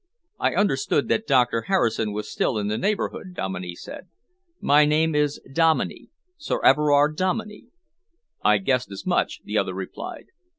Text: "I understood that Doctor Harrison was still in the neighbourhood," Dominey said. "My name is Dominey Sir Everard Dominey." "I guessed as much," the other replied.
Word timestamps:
"I 0.39 0.55
understood 0.55 1.09
that 1.09 1.27
Doctor 1.27 1.65
Harrison 1.67 2.11
was 2.11 2.27
still 2.27 2.57
in 2.57 2.69
the 2.69 2.77
neighbourhood," 2.79 3.35
Dominey 3.35 3.75
said. 3.75 4.07
"My 4.59 4.83
name 4.83 5.13
is 5.13 5.39
Dominey 5.53 6.09
Sir 6.37 6.59
Everard 6.63 7.15
Dominey." 7.15 7.67
"I 8.43 8.57
guessed 8.57 8.89
as 8.91 9.05
much," 9.05 9.41
the 9.43 9.59
other 9.59 9.75
replied. 9.75 10.29